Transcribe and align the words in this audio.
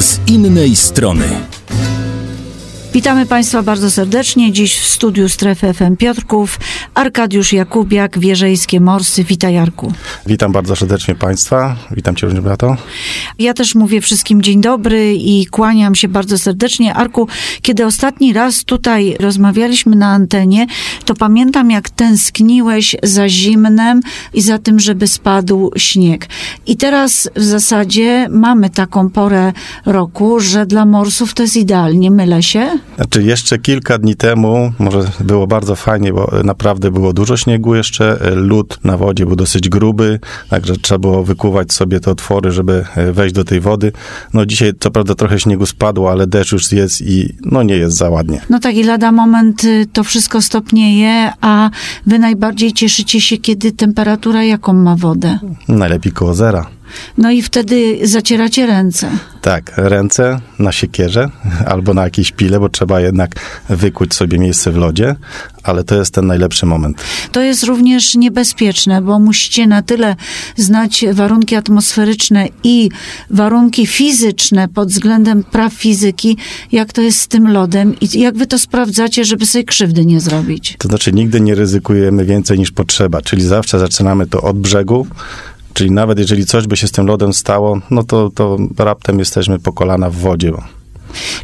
z 0.00 0.20
innej 0.26 0.76
strony. 0.76 1.59
Witamy 2.92 3.26
Państwa 3.26 3.62
bardzo 3.62 3.90
serdecznie. 3.90 4.52
Dziś 4.52 4.78
w 4.78 4.86
studiu 4.86 5.28
Strefy 5.28 5.74
FM 5.74 5.96
Piotrków 5.96 6.58
Arkadiusz 6.94 7.52
Jakubiak, 7.52 8.18
Wierzejskie 8.18 8.80
Morsy. 8.80 9.24
Witaj 9.24 9.54
Jarku. 9.54 9.92
Witam 10.26 10.52
bardzo 10.52 10.76
serdecznie 10.76 11.14
Państwa. 11.14 11.76
Witam 11.90 12.16
Cię, 12.16 12.26
Beato. 12.26 12.76
Ja 13.38 13.54
też 13.54 13.74
mówię 13.74 14.00
wszystkim 14.00 14.42
dzień 14.42 14.60
dobry 14.60 15.14
i 15.14 15.46
kłaniam 15.46 15.94
się 15.94 16.08
bardzo 16.08 16.38
serdecznie. 16.38 16.94
Arku, 16.94 17.28
kiedy 17.62 17.86
ostatni 17.86 18.32
raz 18.32 18.64
tutaj 18.64 19.16
rozmawialiśmy 19.20 19.96
na 19.96 20.08
antenie, 20.08 20.66
to 21.04 21.14
pamiętam 21.14 21.70
jak 21.70 21.90
tęskniłeś 21.90 22.96
za 23.02 23.28
zimnem 23.28 24.00
i 24.34 24.40
za 24.40 24.58
tym, 24.58 24.80
żeby 24.80 25.08
spadł 25.08 25.70
śnieg. 25.76 26.28
I 26.66 26.76
teraz 26.76 27.30
w 27.36 27.42
zasadzie 27.42 28.28
mamy 28.30 28.70
taką 28.70 29.10
porę 29.10 29.52
roku, 29.86 30.40
że 30.40 30.66
dla 30.66 30.86
morsów 30.86 31.34
to 31.34 31.42
jest 31.42 31.56
idealnie. 31.56 32.10
Mylę 32.10 32.42
się? 32.42 32.79
Znaczy 32.96 33.22
jeszcze 33.22 33.58
kilka 33.58 33.98
dni 33.98 34.16
temu 34.16 34.72
może 34.78 35.02
było 35.20 35.46
bardzo 35.46 35.76
fajnie, 35.76 36.12
bo 36.12 36.32
naprawdę 36.44 36.90
było 36.90 37.12
dużo 37.12 37.36
śniegu 37.36 37.74
jeszcze, 37.74 38.18
lód 38.34 38.78
na 38.84 38.96
wodzie 38.96 39.26
był 39.26 39.36
dosyć 39.36 39.68
gruby, 39.68 40.20
także 40.50 40.76
trzeba 40.76 40.98
było 40.98 41.24
wykuwać 41.24 41.72
sobie 41.72 42.00
te 42.00 42.10
otwory, 42.10 42.52
żeby 42.52 42.84
wejść 43.12 43.34
do 43.34 43.44
tej 43.44 43.60
wody. 43.60 43.92
No 44.34 44.46
dzisiaj 44.46 44.72
co 44.80 44.90
prawda 44.90 45.14
trochę 45.14 45.40
śniegu 45.40 45.66
spadło, 45.66 46.10
ale 46.10 46.26
deszcz 46.26 46.52
już 46.52 46.72
jest 46.72 47.02
i 47.02 47.34
no 47.44 47.62
nie 47.62 47.76
jest 47.76 47.96
za 47.96 48.10
ładnie. 48.10 48.40
No 48.50 48.58
tak 48.58 48.74
i 48.74 48.84
lada 48.84 49.12
moment 49.12 49.64
y, 49.64 49.86
to 49.92 50.04
wszystko 50.04 50.42
stopnieje, 50.42 51.32
a 51.40 51.70
wy 52.06 52.18
najbardziej 52.18 52.72
cieszycie 52.72 53.20
się, 53.20 53.36
kiedy 53.36 53.72
temperatura 53.72 54.44
jaką 54.44 54.72
ma 54.72 54.96
wodę? 54.96 55.38
Najlepiej 55.68 56.12
koło 56.12 56.34
zera. 56.34 56.66
No 57.18 57.30
i 57.30 57.42
wtedy 57.42 57.98
zacieracie 58.02 58.66
ręce. 58.66 59.10
Tak, 59.40 59.72
ręce 59.76 60.40
na 60.58 60.72
siekierze 60.72 61.28
albo 61.66 61.94
na 61.94 62.04
jakiejś 62.04 62.32
pile, 62.32 62.60
bo 62.60 62.68
trzeba 62.68 63.00
jednak 63.00 63.30
wykuć 63.68 64.14
sobie 64.14 64.38
miejsce 64.38 64.72
w 64.72 64.76
lodzie, 64.76 65.16
ale 65.62 65.84
to 65.84 65.94
jest 65.94 66.14
ten 66.14 66.26
najlepszy 66.26 66.66
moment. 66.66 67.02
To 67.32 67.40
jest 67.40 67.64
również 67.64 68.14
niebezpieczne, 68.14 69.02
bo 69.02 69.18
musicie 69.18 69.66
na 69.66 69.82
tyle 69.82 70.16
znać 70.56 71.04
warunki 71.12 71.56
atmosferyczne 71.56 72.48
i 72.64 72.90
warunki 73.30 73.86
fizyczne 73.86 74.68
pod 74.68 74.88
względem 74.88 75.44
praw 75.44 75.72
fizyki, 75.72 76.36
jak 76.72 76.92
to 76.92 77.02
jest 77.02 77.20
z 77.20 77.28
tym 77.28 77.52
lodem 77.52 77.94
i 78.00 78.20
jak 78.20 78.36
wy 78.36 78.46
to 78.46 78.58
sprawdzacie, 78.58 79.24
żeby 79.24 79.46
sobie 79.46 79.64
krzywdy 79.64 80.06
nie 80.06 80.20
zrobić. 80.20 80.76
To 80.78 80.88
znaczy 80.88 81.12
nigdy 81.12 81.40
nie 81.40 81.54
ryzykujemy 81.54 82.24
więcej 82.24 82.58
niż 82.58 82.70
potrzeba, 82.70 83.22
czyli 83.22 83.42
zawsze 83.42 83.78
zaczynamy 83.78 84.26
to 84.26 84.42
od 84.42 84.58
brzegu, 84.58 85.06
Czyli 85.74 85.90
nawet 85.90 86.18
jeżeli 86.18 86.46
coś 86.46 86.66
by 86.66 86.76
się 86.76 86.88
z 86.88 86.92
tym 86.92 87.06
lodem 87.06 87.32
stało, 87.32 87.80
no 87.90 88.02
to, 88.02 88.30
to 88.34 88.58
raptem 88.78 89.18
jesteśmy 89.18 89.58
po 89.58 89.72
kolana 89.72 90.10
w 90.10 90.16
wodzie. 90.16 90.52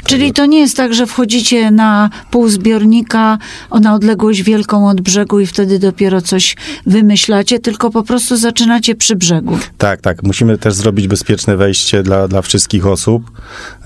Czyli 0.05 0.33
to 0.33 0.47
nie 0.47 0.59
jest 0.59 0.77
tak, 0.77 0.95
że 0.95 1.07
wchodzicie 1.07 1.71
na 1.71 2.11
pół 2.31 2.49
zbiornika 2.49 3.39
na 3.81 3.95
odległość 3.95 4.43
wielką 4.43 4.89
od 4.89 5.01
brzegu 5.01 5.41
i 5.41 5.47
wtedy 5.47 5.79
dopiero 5.79 6.23
coś 6.23 6.57
wymyślacie, 6.87 7.59
tylko 7.59 7.91
po 7.91 8.03
prostu 8.03 8.37
zaczynacie 8.37 8.95
przy 8.95 9.17
brzegu. 9.17 9.59
Tak, 9.79 10.01
tak. 10.01 10.23
Musimy 10.23 10.59
też 10.59 10.75
zrobić 10.75 11.09
bezpieczne 11.09 11.57
wejście 11.57 12.03
dla, 12.03 12.29
dla 12.29 12.43
wszystkich 12.43 12.87
osób, 12.87 13.31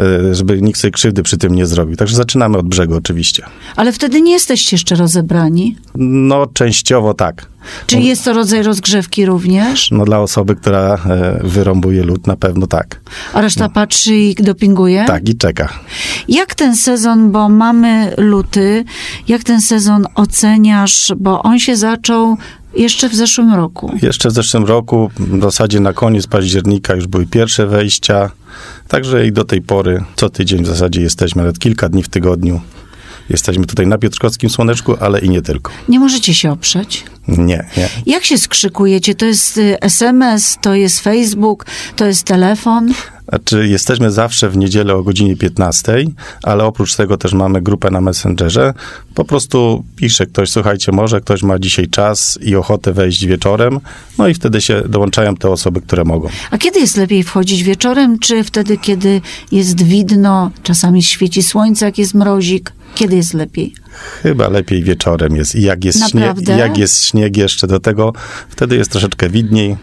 e, 0.01 0.35
żeby 0.35 0.63
nikt 0.63 0.81
sobie 0.81 0.91
krzywdy 0.91 1.23
przy 1.23 1.39
tym 1.39 1.55
nie 1.55 1.67
zrobił. 1.67 1.97
Także 1.97 2.17
zaczynamy 2.17 2.59
od 2.59 2.69
brzegu 2.69 2.95
oczywiście. 2.97 3.45
Ale 3.77 3.93
wtedy 3.93 4.23
nie 4.23 4.33
jesteście 4.33 4.77
jeszcze 4.77 4.95
rozebrani? 4.95 5.77
No, 5.95 6.47
częściowo 6.47 7.15
tak. 7.15 7.47
Czyli 7.87 8.07
jest 8.07 8.25
to 8.25 8.33
rodzaj 8.33 8.63
rozgrzewki 8.63 9.27
również? 9.27 9.91
No 9.91 10.05
dla 10.05 10.19
osoby, 10.19 10.57
która 10.57 10.95
e, 10.95 11.41
wyrąbuje 11.45 12.03
lód, 12.03 12.27
na 12.27 12.37
pewno 12.37 12.67
tak. 12.67 13.01
A 13.33 13.41
reszta 13.41 13.65
no. 13.65 13.71
patrzy 13.71 14.17
i 14.17 14.35
dopinguje? 14.35 15.05
Tak, 15.07 15.29
i 15.29 15.37
czeka. 15.37 15.69
Jak 16.29 16.55
ten 16.55 16.77
sezon, 16.77 17.31
bo 17.33 17.49
mamy 17.49 18.15
luty, 18.17 18.85
jak 19.29 19.45
ten 19.45 19.61
sezon 19.61 20.07
oceniasz, 20.15 21.13
bo 21.17 21.43
on 21.43 21.59
się 21.59 21.77
zaczął 21.77 22.37
jeszcze 22.75 23.09
w 23.09 23.15
zeszłym 23.15 23.55
roku. 23.55 23.93
Jeszcze 24.03 24.29
w 24.29 24.33
zeszłym 24.33 24.65
roku, 24.65 25.11
w 25.19 25.43
zasadzie 25.43 25.81
na 25.81 25.93
koniec 25.93 26.27
października 26.27 26.95
już 26.95 27.07
były 27.07 27.27
pierwsze 27.27 27.67
wejścia, 27.67 28.31
także 28.89 29.27
i 29.27 29.33
do 29.33 29.45
tej 29.45 29.63
pory 29.63 30.05
co 30.17 30.31
tydzień 30.31 30.63
w 30.63 30.67
zasadzie 30.67 31.01
jesteśmy, 31.01 31.43
nawet 31.43 31.59
kilka 31.59 31.89
dni 31.89 32.03
w 32.03 32.09
tygodniu. 32.09 32.61
Jesteśmy 33.31 33.67
tutaj 33.67 33.87
na 33.87 33.99
Piotrkowskim 33.99 34.51
Słoneczku, 34.51 34.97
ale 35.01 35.21
i 35.21 35.31
nie 35.31 35.43
tylko. 35.43 35.73
Nie 35.89 36.01
możecie 36.01 36.35
się 36.35 36.53
oprzeć? 36.53 37.05
Nie, 37.29 37.67
nie. 37.77 37.89
Jak 38.07 38.25
się 38.25 38.39
skrzykujecie? 38.39 39.15
To 39.15 39.27
jest 39.27 39.61
SMS, 39.81 40.55
y, 40.55 40.59
to 40.61 40.75
jest 40.75 41.01
Facebook, 41.01 41.67
to 41.97 42.07
jest 42.07 42.25
telefon? 42.25 42.95
Znaczy, 43.31 43.69
jesteśmy 43.69 44.11
zawsze 44.11 44.51
w 44.51 44.57
niedzielę 44.57 44.95
o 44.95 45.03
godzinie 45.03 45.37
15, 45.37 46.05
ale 46.43 46.65
oprócz 46.65 46.97
tego 46.97 47.17
też 47.17 47.33
mamy 47.33 47.63
grupę 47.63 47.91
na 47.91 48.01
Messengerze. 48.01 48.75
Po 49.15 49.25
prostu 49.25 49.85
pisze 49.97 50.27
ktoś, 50.27 50.51
słuchajcie, 50.51 50.93
może 50.93 51.21
ktoś 51.21 51.43
ma 51.43 51.59
dzisiaj 51.59 51.89
czas 51.89 52.39
i 52.43 52.57
ochotę 52.57 52.93
wejść 52.93 53.27
wieczorem, 53.27 53.81
no 54.19 54.29
i 54.29 54.35
wtedy 54.35 54.61
się 54.61 54.83
dołączają 54.89 55.37
te 55.37 55.51
osoby, 55.51 55.81
które 55.81 56.05
mogą. 56.05 56.29
A 56.51 56.59
kiedy 56.59 56.81
jest 56.81 56.97
lepiej 56.97 57.23
wchodzić 57.23 57.63
wieczorem, 57.63 58.19
czy 58.19 58.45
wtedy, 58.45 58.77
kiedy 58.77 59.21
jest 59.53 59.83
widno, 59.83 60.51
czasami 60.63 61.03
świeci 61.03 61.43
słońce, 61.43 61.87
jak 61.87 61.99
jest 61.99 62.15
mrozik? 62.15 62.73
Kiedy 62.95 63.17
jest 63.17 63.35
lepiej? 63.35 63.75
Chyba 64.23 64.49
lepiej 64.49 64.83
wieczorem 64.83 65.37
jest. 65.37 65.55
I 65.55 65.63
jak 65.63 65.85
jest, 65.85 66.11
śnieg, 66.11 66.49
jak 66.59 66.79
jest 66.79 67.05
śnieg 67.05 67.37
jeszcze 67.37 67.67
do 67.67 67.81
tego, 67.81 68.13
wtedy 68.49 68.77
jest 68.77 68.91
troszeczkę 68.91 69.31
widniej 69.31 69.77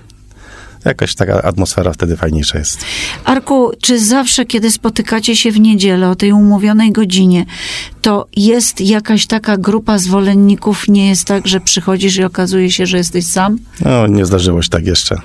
jakaś 0.86 1.16
taka 1.16 1.42
atmosfera 1.44 1.94
wtedy 1.94 2.18
fajniejsza 2.18 2.60
jest. 2.60 2.86
Arku, 3.24 3.72
czy 3.82 4.00
zawsze, 4.00 4.46
kiedy 4.46 4.72
spotykacie 4.72 5.36
się 5.36 5.52
w 5.52 5.60
niedzielę 5.60 6.10
o 6.10 6.16
tej 6.16 6.32
umówionej 6.32 6.92
godzinie, 6.92 7.46
to 8.02 8.28
jest 8.36 8.82
jakaś 8.82 9.28
taka 9.28 9.58
grupa 9.58 9.98
zwolenników? 9.98 10.88
Nie 10.88 11.10
jest 11.10 11.26
tak, 11.26 11.48
że 11.48 11.60
przychodzisz 11.60 12.18
i 12.18 12.24
okazuje 12.24 12.72
się, 12.72 12.86
że 12.86 12.98
jesteś 12.98 13.26
sam? 13.26 13.58
No, 13.86 14.08
nie 14.08 14.26
zdarzyło 14.26 14.62
się 14.62 14.70
tak 14.70 14.86
jeszcze. 14.86 15.18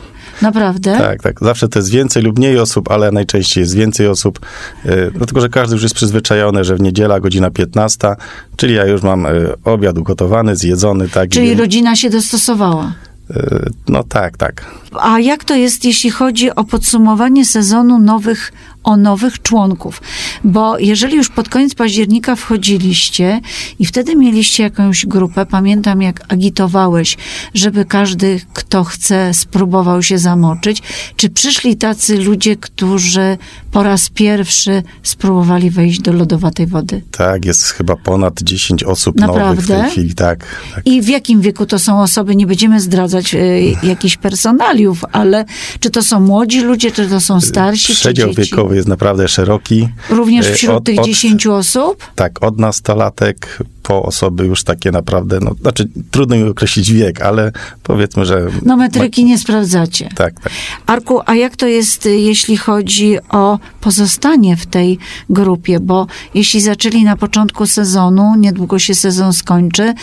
Naprawdę? 0.43 0.99
Tak, 0.99 1.23
tak. 1.23 1.41
Zawsze 1.41 1.69
to 1.69 1.79
jest 1.79 1.91
więcej 1.91 2.23
lub 2.23 2.39
mniej 2.39 2.59
osób, 2.59 2.91
ale 2.91 3.13
najczęściej 3.13 3.63
jest 3.63 3.75
więcej 3.75 4.07
osób, 4.09 4.41
yy, 4.85 5.11
dlatego 5.15 5.41
że 5.41 5.49
każdy 5.49 5.75
już 5.75 5.83
jest 5.83 5.95
przyzwyczajony, 5.95 6.65
że 6.65 6.77
w 6.77 6.81
niedziela 6.81 7.21
godzina 7.21 7.51
15, 7.51 8.15
czyli 8.57 8.75
ja 8.75 8.87
już 8.87 9.03
mam 9.03 9.25
yy, 9.25 9.55
obiad 9.65 9.99
ugotowany, 9.99 10.57
zjedzony. 10.57 11.09
Tak, 11.09 11.31
czyli 11.31 11.55
rodzina 11.55 11.97
się 11.97 12.11
dostosowała? 12.11 12.93
Yy, 13.31 13.71
no 13.89 14.03
tak, 14.03 14.37
tak. 14.37 14.71
A 15.01 15.19
jak 15.19 15.45
to 15.45 15.55
jest, 15.55 15.85
jeśli 15.85 16.11
chodzi 16.11 16.55
o 16.55 16.65
podsumowanie 16.65 17.45
sezonu 17.47 17.99
nowych 17.99 18.53
o 18.85 18.97
nowych 18.97 19.43
członków. 19.43 20.03
Bo 20.45 20.79
jeżeli 20.79 21.17
już 21.17 21.29
pod 21.29 21.49
koniec 21.49 21.75
października 21.75 22.37
wchodziliście 22.37 23.41
i 23.79 23.87
wtedy 23.87 24.17
mieliście 24.17 24.63
jakąś 24.63 25.07
grupę, 25.07 25.47
pamiętam 25.47 26.03
jak 26.03 26.33
agitowałeś, 26.33 27.17
żeby 27.55 27.85
każdy, 27.85 28.41
kto 28.53 28.85
chce, 28.85 29.35
spróbował 29.35 30.03
się 30.03 30.19
zamoczyć, 30.19 30.83
czy 31.17 31.31
przyszli 31.31 31.77
tacy 31.77 32.19
ludzie, 32.19 32.57
którzy 32.57 33.39
po 33.73 33.83
raz 33.83 34.09
pierwszy 34.09 34.83
spróbowali 35.03 35.71
wejść 35.71 36.01
do 36.01 36.13
lodowatej 36.13 36.67
wody? 36.67 37.03
Tak, 37.11 37.45
jest 37.45 37.65
chyba 37.65 37.97
ponad 37.97 38.43
10 38.43 38.85
osób 38.85 39.17
Naprawdę? 39.17 39.45
nowych 39.45 39.65
w 39.65 39.69
tej 39.69 39.91
chwili, 39.91 40.15
tak, 40.15 40.47
tak. 40.75 40.87
I 40.87 41.03
w 41.03 41.09
jakim 41.09 41.41
wieku 41.41 41.67
to 41.67 41.79
są 41.79 42.03
osoby? 42.03 42.37
Nie 42.37 42.47
będziemy 42.47 42.81
zdradzać 42.81 43.35
y, 43.35 43.75
jakichś 43.83 44.17
personaliów, 44.17 45.05
ale 45.13 45.45
czy 45.81 45.91
to 45.91 46.03
są 46.03 46.21
młodzi 46.21 46.61
ludzie, 46.61 46.91
czy 46.91 47.07
to 47.07 47.21
są 47.21 47.41
starsi, 47.41 47.93
Przedział 47.95 48.29
czy 48.29 48.35
dzieci? 48.37 48.51
wiekowy 48.51 48.72
jest 48.75 48.89
naprawdę 48.89 49.29
szeroki. 49.29 49.89
Również 50.11 50.47
e, 50.47 50.53
wśród 50.53 50.77
od, 50.77 50.85
tych 50.85 51.01
dziesięciu 51.01 51.55
osób? 51.55 52.07
Tak, 52.15 52.43
od 52.43 52.59
nastolatek 52.59 53.59
po 53.83 54.03
osoby 54.03 54.47
już 54.47 54.65
takie 54.65 54.91
naprawdę, 54.91 55.39
no, 55.41 55.55
znaczy 55.61 55.89
trudno 56.11 56.37
mi 56.37 56.43
określić 56.43 56.93
wiek, 56.93 57.21
ale 57.21 57.53
powiedzmy, 57.83 58.27
że... 58.27 58.47
No 58.63 58.77
metryki 58.77 59.23
ma... 59.23 59.29
nie 59.29 59.39
sprawdzacie. 59.39 60.09
Tak, 60.15 60.41
tak. 60.41 60.53
Arku, 60.87 61.21
a 61.27 61.35
jak 61.35 61.57
to 61.57 61.67
jest, 61.67 62.05
jeśli 62.05 62.57
chodzi 62.57 63.17
o 63.31 63.59
pozostanie 63.81 64.57
w 64.57 64.67
tej 64.67 64.99
grupie? 65.31 65.81
Bo 65.81 66.07
jeśli 66.35 66.61
zaczęli 66.61 67.05
na 67.05 67.17
początku 67.17 67.67
sezonu, 67.67 68.35
niedługo 68.39 68.79
się 68.79 68.95
sezon 68.95 69.33
skończy, 69.33 69.95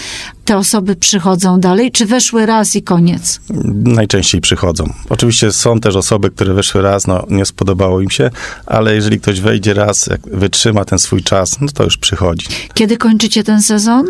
te 0.45 0.57
osoby 0.57 0.95
przychodzą 0.95 1.59
dalej, 1.59 1.91
czy 1.91 2.05
weszły 2.05 2.45
raz 2.45 2.75
i 2.75 2.81
koniec? 2.81 3.39
Najczęściej 3.73 4.41
przychodzą. 4.41 4.93
Oczywiście 5.09 5.51
są 5.51 5.79
też 5.79 5.95
osoby, 5.95 6.31
które 6.31 6.53
weszły 6.53 6.81
raz, 6.81 7.07
no 7.07 7.25
nie 7.29 7.45
spodobało 7.45 8.01
im 8.01 8.09
się, 8.09 8.29
ale 8.65 8.95
jeżeli 8.95 9.19
ktoś 9.19 9.41
wejdzie 9.41 9.73
raz, 9.73 10.07
jak 10.07 10.21
wytrzyma 10.21 10.85
ten 10.85 10.99
swój 10.99 11.23
czas, 11.23 11.61
no 11.61 11.67
to 11.73 11.83
już 11.83 11.97
przychodzi. 11.97 12.47
Kiedy 12.73 12.97
kończycie 12.97 13.43
ten 13.43 13.61
sezon? 13.69 14.07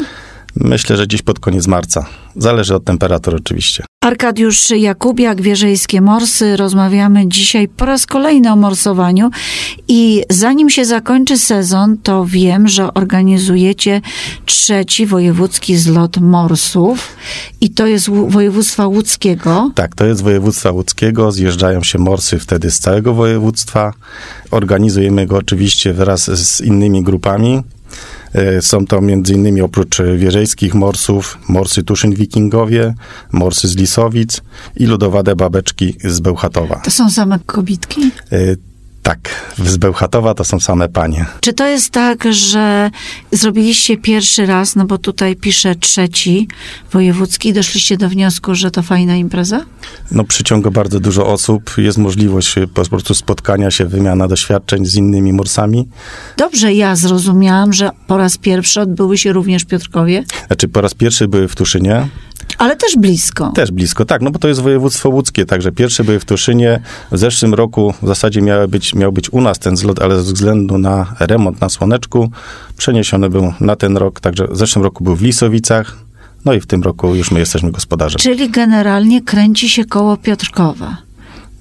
Myślę, 0.56 0.98
że 0.98 1.08
gdzieś 1.08 1.22
pod 1.22 1.40
koniec 1.40 1.68
marca. 1.68 2.06
Zależy 2.36 2.76
od 2.76 2.84
temperatury 2.84 3.38
oczywiście. 3.38 3.84
Arkadiusz 4.04 4.70
Jakubiak, 4.70 5.42
Wierzejskie 5.42 6.02
Morsy. 6.02 6.58
Rozmawiamy 6.58 7.28
dzisiaj 7.28 7.68
po 7.68 7.86
raz 7.86 8.06
kolejny 8.06 8.52
o 8.52 8.56
morsowaniu 8.56 9.30
i 9.88 10.24
zanim 10.30 10.70
się 10.70 10.86
zakończy 10.86 11.38
sezon, 11.38 11.98
to 11.98 12.26
wiem, 12.26 12.68
że 12.68 12.94
organizujecie 12.94 14.02
trzeci 14.46 15.06
wojewódzki 15.06 15.76
zlot 15.78 16.18
morsów 16.18 17.16
i 17.62 17.70
to 17.70 17.88
jest 17.88 18.10
województwa 18.10 18.88
łódzkiego. 18.88 19.72
Tak, 19.76 19.96
to 19.96 20.06
jest 20.06 20.22
województwa 20.22 20.72
łódzkiego. 20.72 21.32
Zjeżdżają 21.32 21.84
się 21.84 22.00
morsy 22.00 22.40
wtedy 22.40 22.72
z 22.72 22.80
całego 22.80 23.14
województwa. 23.14 23.94
Organizujemy 24.52 25.26
go 25.26 25.38
oczywiście 25.38 25.94
wraz 25.94 26.32
z 26.32 26.62
innymi 26.62 27.04
grupami. 27.04 27.64
E, 28.34 28.62
są 28.62 28.86
to 28.86 28.98
m.in. 28.98 29.62
oprócz 29.62 29.98
wieżejskich 30.18 30.74
morsów, 30.74 31.38
morsy 31.48 31.84
Tuszyn 31.84 32.16
Wikingowie, 32.16 32.94
morsy 33.32 33.68
z 33.68 33.76
Lisowic 33.76 34.42
i 34.76 34.86
lodowate 34.86 35.36
babeczki 35.36 35.96
z 36.04 36.20
Bełchatowa. 36.20 36.76
To 36.76 36.92
są 36.92 37.10
same 37.10 37.40
kobitki? 37.46 38.02
E, 39.00 39.10
tak, 39.10 39.30
z 39.66 39.78
Bełchatowa 39.78 40.34
to 40.34 40.44
są 40.44 40.60
same 40.60 40.90
panie. 40.90 41.26
Czy 41.42 41.54
to 41.54 41.68
jest 41.68 41.92
tak, 41.92 42.34
że 42.34 42.92
zrobiliście 43.32 43.98
pierwszy 43.98 44.46
raz, 44.46 44.76
no 44.76 44.86
bo 44.86 44.98
tutaj 44.98 45.36
pisze 45.36 45.76
trzeci 45.76 46.48
wojewódzki, 46.92 47.54
doszliście 47.54 47.98
do 47.98 48.10
wniosku, 48.10 48.56
że 48.56 48.72
to 48.72 48.82
fajna 48.82 49.16
impreza? 49.16 49.66
No 50.12 50.24
przyciąga 50.24 50.72
bardzo 50.72 51.00
dużo 51.00 51.28
osób, 51.28 51.72
jest 51.78 51.98
możliwość 51.98 52.56
po 52.74 52.86
prostu 52.86 53.14
spotkania 53.14 53.72
się, 53.72 53.86
wymiana 53.86 54.28
doświadczeń 54.28 54.86
z 54.86 54.96
innymi 54.96 55.34
morsami. 55.34 55.88
Dobrze, 56.38 56.74
ja 56.74 56.96
zrozumiałam, 56.96 57.74
że 57.74 57.90
po 58.08 58.18
raz 58.18 58.38
pierwszy 58.38 58.82
odbyły 58.82 59.18
się 59.18 59.34
również 59.34 59.64
w 59.64 59.66
Piotrkowie. 59.66 60.24
Znaczy 60.48 60.68
po 60.68 60.82
raz 60.82 60.94
pierwszy 60.94 61.28
były 61.28 61.48
w 61.48 61.56
Tuszynie, 61.56 62.08
ale 62.60 62.76
też 62.76 62.96
blisko. 62.98 63.52
Też 63.52 63.72
blisko, 63.72 64.06
tak, 64.06 64.22
no 64.22 64.32
bo 64.32 64.40
to 64.40 64.48
jest 64.48 64.62
województwo 64.62 65.10
łódzkie, 65.10 65.46
także 65.46 65.72
pierwsze 65.72 66.04
były 66.04 66.20
w 66.20 66.26
Tuszynie. 66.26 66.82
W 67.12 67.18
zeszłym 67.18 67.54
roku 67.54 67.94
w 68.02 68.08
zasadzie 68.08 68.42
miały 68.42 68.68
być, 68.68 68.96
miał 68.96 69.12
być 69.12 69.34
u 69.34 69.42
nas 69.42 69.60
ten 69.60 69.78
zlot, 69.78 70.02
ale 70.02 70.16
ze 70.16 70.34
względu 70.34 70.78
na 70.78 71.16
remont 71.20 71.62
na 71.62 71.70
Słoneczku 71.70 72.32
przeniesiony 72.78 73.30
był 73.30 73.54
na 73.60 73.76
ten 73.76 73.98
rok, 73.98 74.20
także 74.20 74.48
w 74.48 74.58
zeszłym 74.58 74.84
roku 74.84 75.04
był 75.04 75.16
w 75.16 75.22
Lisowicach, 75.22 75.98
no 76.46 76.54
i 76.54 76.60
w 76.60 76.66
tym 76.66 76.84
roku 76.84 77.16
już 77.16 77.32
my 77.32 77.40
jesteśmy 77.40 77.72
gospodarzem. 77.72 78.20
Czyli 78.20 78.50
generalnie 78.50 79.22
kręci 79.22 79.70
się 79.70 79.86
koło 79.86 80.18
Piotrkowa. 80.18 81.09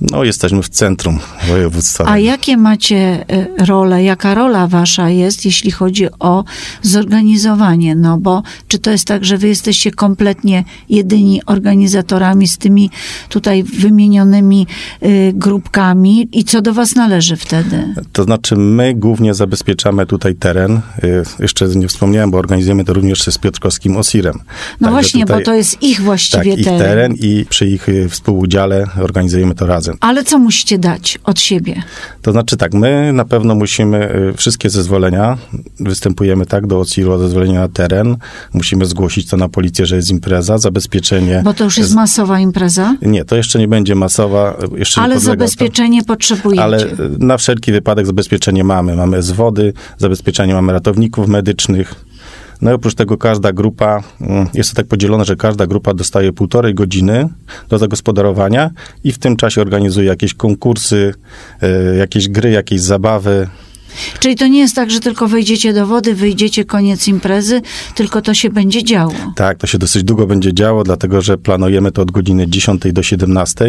No, 0.00 0.24
jesteśmy 0.24 0.62
w 0.62 0.68
centrum 0.68 1.18
województwa. 1.48 2.04
A 2.06 2.18
jakie 2.18 2.56
macie 2.56 3.24
e, 3.28 3.66
role, 3.66 4.04
jaka 4.04 4.34
rola 4.34 4.66
wasza 4.66 5.10
jest, 5.10 5.44
jeśli 5.44 5.70
chodzi 5.70 6.06
o 6.18 6.44
zorganizowanie? 6.82 7.94
No 7.94 8.18
bo 8.18 8.42
czy 8.68 8.78
to 8.78 8.90
jest 8.90 9.04
tak, 9.04 9.24
że 9.24 9.38
wy 9.38 9.48
jesteście 9.48 9.90
kompletnie 9.90 10.64
jedyni 10.88 11.40
organizatorami 11.46 12.48
z 12.48 12.58
tymi 12.58 12.90
tutaj 13.28 13.62
wymienionymi 13.62 14.66
y, 15.02 15.32
grupkami 15.34 16.28
i 16.32 16.44
co 16.44 16.62
do 16.62 16.74
was 16.74 16.94
należy 16.94 17.36
wtedy? 17.36 17.94
To 18.12 18.24
znaczy 18.24 18.56
my 18.56 18.94
głównie 18.94 19.34
zabezpieczamy 19.34 20.06
tutaj 20.06 20.34
teren. 20.34 20.80
Y, 21.04 21.22
jeszcze 21.38 21.68
nie 21.68 21.88
wspomniałem, 21.88 22.30
bo 22.30 22.38
organizujemy 22.38 22.84
to 22.84 22.92
również 22.92 23.22
z 23.22 23.38
Piotrkowskim 23.38 23.96
Osirem. 23.96 24.34
No 24.34 24.42
Także 24.80 24.90
właśnie, 24.90 25.20
tutaj, 25.20 25.38
bo 25.38 25.44
to 25.44 25.54
jest 25.54 25.82
ich 25.82 26.00
właściwie 26.00 26.56
tak, 26.56 26.64
teren. 26.64 26.76
ich 26.76 26.82
teren 26.82 27.14
i 27.14 27.46
przy 27.48 27.66
ich 27.66 27.88
y, 27.88 28.08
współudziale 28.08 28.86
organizujemy 29.00 29.54
to 29.54 29.66
razem. 29.66 29.87
Ale 30.00 30.24
co 30.24 30.38
musicie 30.38 30.78
dać 30.78 31.18
od 31.24 31.40
siebie? 31.40 31.82
To 32.22 32.32
znaczy 32.32 32.56
tak, 32.56 32.74
my 32.74 33.12
na 33.12 33.24
pewno 33.24 33.54
musimy 33.54 34.14
y, 34.30 34.32
wszystkie 34.36 34.70
zezwolenia, 34.70 35.38
występujemy 35.80 36.46
tak 36.46 36.66
do 36.66 36.80
OCIR 36.80 37.10
o 37.10 37.18
zezwolenie 37.18 37.54
na 37.54 37.68
teren, 37.68 38.16
musimy 38.54 38.86
zgłosić 38.86 39.28
to 39.28 39.36
na 39.36 39.48
policję, 39.48 39.86
że 39.86 39.96
jest 39.96 40.10
impreza, 40.10 40.58
zabezpieczenie. 40.58 41.40
Bo 41.44 41.54
to 41.54 41.64
już 41.64 41.78
jest 41.78 41.94
masowa 41.94 42.40
impreza? 42.40 42.96
Nie, 43.02 43.24
to 43.24 43.36
jeszcze 43.36 43.58
nie 43.58 43.68
będzie 43.68 43.94
masowa. 43.94 44.56
Jeszcze 44.76 45.00
ale 45.00 45.20
zabezpieczenie 45.20 46.00
to. 46.00 46.06
potrzebujecie? 46.06 46.62
Ale 46.62 46.84
y, 46.84 46.92
na 47.18 47.36
wszelki 47.36 47.72
wypadek 47.72 48.06
zabezpieczenie 48.06 48.64
mamy. 48.64 48.96
Mamy 48.96 49.22
z 49.22 49.30
wody, 49.30 49.72
zabezpieczenie 49.98 50.54
mamy 50.54 50.72
ratowników 50.72 51.28
medycznych, 51.28 51.94
no 52.62 52.70
i 52.70 52.74
oprócz 52.74 52.94
tego 52.94 53.18
każda 53.18 53.52
grupa, 53.52 54.02
mm, 54.20 54.48
jest 54.54 54.70
to 54.70 54.76
tak 54.76 54.86
podzielone, 54.86 55.24
że 55.24 55.36
każda 55.36 55.66
grupa 55.66 55.94
dostaje 55.94 56.32
półtorej 56.32 56.74
godziny 56.74 57.28
do 57.68 57.78
zagospodarowania 57.78 58.70
i 59.04 59.12
w 59.12 59.18
tym 59.18 59.36
czasie 59.36 59.60
organizuje 59.60 60.06
jakieś 60.06 60.34
konkursy, 60.34 61.14
e, 61.62 61.96
jakieś 61.96 62.28
gry, 62.28 62.50
jakieś 62.50 62.80
zabawy. 62.80 63.48
Czyli 64.20 64.36
to 64.36 64.46
nie 64.46 64.58
jest 64.58 64.74
tak, 64.74 64.90
że 64.90 65.00
tylko 65.00 65.28
wejdziecie 65.28 65.72
do 65.72 65.86
wody, 65.86 66.14
wyjdziecie, 66.14 66.64
koniec 66.64 67.08
imprezy, 67.08 67.62
tylko 67.94 68.22
to 68.22 68.34
się 68.34 68.50
będzie 68.50 68.84
działo. 68.84 69.14
Tak, 69.36 69.58
to 69.58 69.66
się 69.66 69.78
dosyć 69.78 70.04
długo 70.04 70.26
będzie 70.26 70.54
działo, 70.54 70.84
dlatego 70.84 71.20
że 71.20 71.38
planujemy 71.38 71.92
to 71.92 72.02
od 72.02 72.10
godziny 72.10 72.48
10 72.48 72.82
do 72.92 73.02
17. 73.02 73.64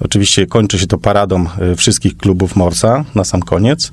Oczywiście 0.00 0.46
kończy 0.46 0.78
się 0.78 0.86
to 0.86 0.98
paradą 0.98 1.46
e, 1.60 1.76
wszystkich 1.76 2.16
klubów 2.16 2.56
Morsa 2.56 3.04
na 3.14 3.24
sam 3.24 3.42
koniec. 3.42 3.90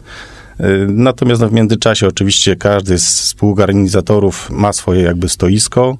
Y, 0.61 0.87
natomiast 0.89 1.41
no, 1.41 1.49
w 1.49 1.53
międzyczasie 1.53 2.07
oczywiście 2.07 2.55
każdy 2.55 2.99
z 2.99 3.19
współorganizatorów 3.19 4.49
ma 4.49 4.73
swoje 4.73 5.01
jakby 5.01 5.29
stoisko, 5.29 5.97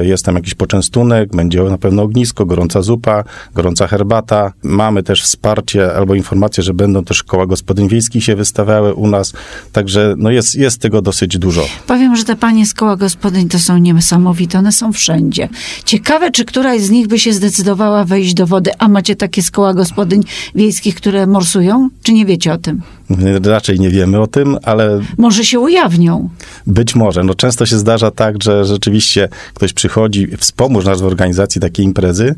y, 0.00 0.06
jest 0.06 0.24
tam 0.24 0.34
jakiś 0.34 0.54
poczęstunek, 0.54 1.36
będzie 1.36 1.62
na 1.62 1.78
pewno 1.78 2.02
ognisko, 2.02 2.46
gorąca 2.46 2.82
zupa, 2.82 3.24
gorąca 3.54 3.86
herbata. 3.86 4.52
Mamy 4.62 5.02
też 5.02 5.22
wsparcie 5.22 5.94
albo 5.94 6.14
informacje, 6.14 6.62
że 6.62 6.74
będą 6.74 7.04
też 7.04 7.22
koła 7.22 7.46
gospodyń 7.46 7.88
wiejskich 7.88 8.24
się 8.24 8.36
wystawiały 8.36 8.94
u 8.94 9.08
nas, 9.08 9.32
także 9.72 10.14
no 10.18 10.30
jest, 10.30 10.54
jest 10.54 10.80
tego 10.80 11.02
dosyć 11.02 11.38
dużo. 11.38 11.66
Powiem, 11.86 12.16
że 12.16 12.24
te 12.24 12.36
panie 12.36 12.66
z 12.66 12.74
koła 12.74 12.96
gospodyń 12.96 13.48
to 13.48 13.58
są 13.58 13.78
niesamowite, 13.78 14.58
one 14.58 14.72
są 14.72 14.92
wszędzie. 14.92 15.48
Ciekawe, 15.84 16.30
czy 16.30 16.44
któraś 16.44 16.80
z 16.80 16.90
nich 16.90 17.08
by 17.08 17.18
się 17.18 17.32
zdecydowała 17.32 18.04
wejść 18.04 18.34
do 18.34 18.46
wody, 18.46 18.70
a 18.78 18.88
macie 18.88 19.16
takie 19.16 19.42
z 19.42 19.50
koła 19.50 19.74
gospodyń 19.74 20.22
wiejskich, 20.54 20.94
które 20.94 21.26
morsują? 21.26 21.88
Czy 22.02 22.12
nie 22.12 22.26
wiecie 22.26 22.52
o 22.52 22.58
tym? 22.58 22.82
Raczej 23.44 23.80
nie 23.80 23.90
wiemy 23.90 24.20
o 24.20 24.26
tym, 24.26 24.56
ale... 24.62 25.00
Może 25.18 25.44
się 25.44 25.60
ujawnią. 25.60 26.28
Być 26.66 26.94
może. 26.94 27.24
No 27.24 27.34
często 27.34 27.66
się 27.66 27.78
zdarza 27.78 28.10
tak, 28.10 28.42
że 28.42 28.64
rzeczywiście 28.64 29.28
ktoś 29.54 29.72
przychodzi 29.72 30.36
wspomóż 30.36 30.84
nas 30.84 31.00
w 31.00 31.04
organizacji 31.04 31.60
takiej 31.60 31.84
imprezy, 31.84 32.34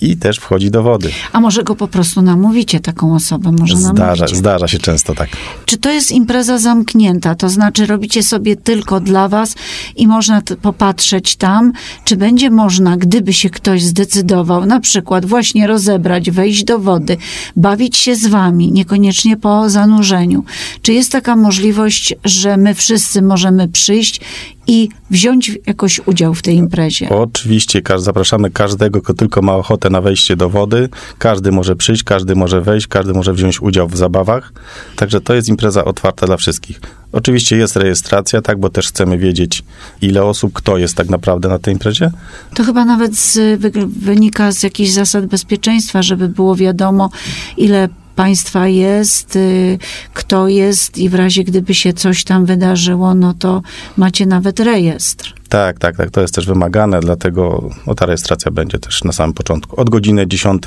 i 0.00 0.16
też 0.16 0.36
wchodzi 0.36 0.70
do 0.70 0.82
wody. 0.82 1.10
A 1.32 1.40
może 1.40 1.64
go 1.64 1.76
po 1.76 1.88
prostu 1.88 2.22
namówicie, 2.22 2.80
taką 2.80 3.14
osobę? 3.14 3.52
Może 3.52 3.76
zdarza, 3.76 4.26
zdarza 4.26 4.68
się 4.68 4.78
często 4.78 5.14
tak. 5.14 5.28
Czy 5.64 5.76
to 5.76 5.90
jest 5.90 6.12
impreza 6.12 6.58
zamknięta? 6.58 7.34
To 7.34 7.48
znaczy 7.48 7.86
robicie 7.86 8.22
sobie 8.22 8.56
tylko 8.56 9.00
dla 9.00 9.28
was 9.28 9.54
i 9.96 10.06
można 10.06 10.42
popatrzeć 10.62 11.36
tam, 11.36 11.72
czy 12.04 12.16
będzie 12.16 12.50
można, 12.50 12.96
gdyby 12.96 13.32
się 13.32 13.50
ktoś 13.50 13.82
zdecydował, 13.82 14.66
na 14.66 14.80
przykład 14.80 15.26
właśnie 15.26 15.66
rozebrać, 15.66 16.30
wejść 16.30 16.64
do 16.64 16.78
wody, 16.78 17.16
bawić 17.56 17.96
się 17.96 18.16
z 18.16 18.26
wami, 18.26 18.72
niekoniecznie 18.72 19.36
po 19.36 19.70
zanurzeniu. 19.70 20.44
Czy 20.82 20.92
jest 20.92 21.12
taka 21.12 21.36
możliwość, 21.36 22.14
że 22.24 22.56
my 22.56 22.74
wszyscy 22.74 23.22
możemy 23.22 23.68
przyjść 23.68 24.20
i 24.66 24.88
wziąć 25.10 25.58
jakoś 25.66 26.00
udział 26.06 26.34
w 26.34 26.42
tej 26.42 26.56
imprezie. 26.56 27.08
Oczywiście, 27.08 27.82
zapraszamy 27.96 28.50
każdego, 28.50 29.02
kto 29.02 29.14
tylko 29.14 29.42
ma 29.42 29.54
ochotę 29.54 29.90
na 29.90 30.00
wejście 30.00 30.36
do 30.36 30.50
wody. 30.50 30.88
Każdy 31.18 31.52
może 31.52 31.76
przyjść, 31.76 32.02
każdy 32.02 32.34
może 32.34 32.60
wejść, 32.60 32.86
każdy 32.86 33.12
może 33.12 33.32
wziąć 33.32 33.62
udział 33.62 33.88
w 33.88 33.96
zabawach. 33.96 34.52
Także 34.96 35.20
to 35.20 35.34
jest 35.34 35.48
impreza 35.48 35.84
otwarta 35.84 36.26
dla 36.26 36.36
wszystkich. 36.36 36.80
Oczywiście 37.12 37.56
jest 37.56 37.76
rejestracja, 37.76 38.42
tak, 38.42 38.60
bo 38.60 38.70
też 38.70 38.88
chcemy 38.88 39.18
wiedzieć, 39.18 39.64
ile 40.02 40.24
osób, 40.24 40.52
kto 40.52 40.78
jest 40.78 40.94
tak 40.94 41.08
naprawdę 41.08 41.48
na 41.48 41.58
tej 41.58 41.74
imprezie. 41.74 42.10
To 42.54 42.64
chyba 42.64 42.84
nawet 42.84 43.16
z, 43.16 43.60
wynika 43.98 44.52
z 44.52 44.62
jakichś 44.62 44.90
zasad 44.90 45.26
bezpieczeństwa, 45.26 46.02
żeby 46.02 46.28
było 46.28 46.56
wiadomo, 46.56 47.10
ile 47.56 47.88
państwa 48.20 48.68
jest, 48.68 49.36
y, 49.36 49.78
kto 50.14 50.48
jest 50.48 50.98
i 50.98 51.08
w 51.08 51.14
razie 51.14 51.44
gdyby 51.44 51.74
się 51.74 51.92
coś 51.92 52.24
tam 52.24 52.46
wydarzyło, 52.46 53.14
no 53.14 53.34
to 53.34 53.62
macie 53.96 54.26
nawet 54.26 54.60
rejestr. 54.60 55.39
Tak, 55.50 55.78
tak, 55.78 55.96
tak. 55.96 56.10
To 56.10 56.20
jest 56.20 56.34
też 56.34 56.46
wymagane, 56.46 57.00
dlatego 57.00 57.70
no, 57.86 57.94
ta 57.94 58.06
rejestracja 58.06 58.50
będzie 58.50 58.78
też 58.78 59.04
na 59.04 59.12
samym 59.12 59.32
początku. 59.32 59.80
Od 59.80 59.90
godziny 59.90 60.26
10 60.26 60.62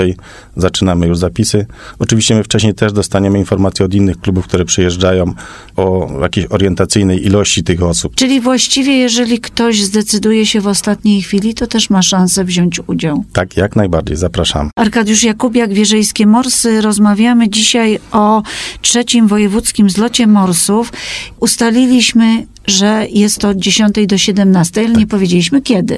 zaczynamy 0.55 1.07
już 1.07 1.17
zapisy. 1.17 1.65
Oczywiście 1.99 2.35
my 2.35 2.43
wcześniej 2.43 2.73
też 2.73 2.93
dostaniemy 2.93 3.39
informacje 3.39 3.85
od 3.85 3.93
innych 3.93 4.19
klubów, 4.19 4.47
które 4.47 4.65
przyjeżdżają 4.65 5.33
o 5.75 6.09
jakiejś 6.21 6.47
orientacyjnej 6.49 7.25
ilości 7.25 7.63
tych 7.63 7.83
osób. 7.83 8.15
Czyli 8.15 8.41
właściwie, 8.41 8.97
jeżeli 8.97 9.39
ktoś 9.39 9.83
zdecyduje 9.83 10.45
się 10.45 10.61
w 10.61 10.67
ostatniej 10.67 11.21
chwili, 11.21 11.53
to 11.53 11.67
też 11.67 11.89
ma 11.89 12.01
szansę 12.01 12.43
wziąć 12.43 12.79
udział. 12.87 13.23
Tak, 13.33 13.57
jak 13.57 13.75
najbardziej. 13.75 14.17
Zapraszam. 14.17 14.69
Arkadiusz 14.75 15.23
Jakubiak, 15.23 15.73
Wierzejskie 15.73 16.27
Morsy. 16.27 16.81
Rozmawiamy 16.81 17.49
dzisiaj 17.49 17.99
o 18.11 18.43
trzecim 18.81 19.27
wojewódzkim 19.27 19.89
zlocie 19.89 20.27
morsów. 20.27 20.93
Ustaliliśmy 21.39 22.45
że 22.67 23.05
jest 23.09 23.37
to 23.37 23.49
od 23.49 23.57
10 23.57 23.95
do 24.07 24.17
17, 24.17 24.81
ale 24.81 24.89
nie 24.89 25.07
powiedzieliśmy 25.07 25.61
kiedy. 25.61 25.97